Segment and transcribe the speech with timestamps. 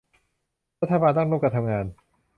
[0.81, 1.85] รัฐบาลต้องร่วมกันทำงาน